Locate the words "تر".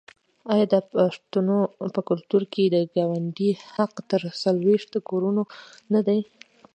4.11-4.21